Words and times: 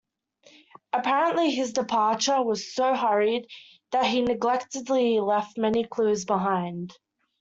Apparently 0.91 1.51
his 1.51 1.73
departure 1.73 2.41
was 2.41 2.73
so 2.73 2.95
hurried 2.95 3.45
that 3.91 4.07
he 4.07 4.23
negligently 4.23 5.19
left 5.19 5.59
many 5.59 5.83
clues 5.83 6.25
behind. 6.25 6.97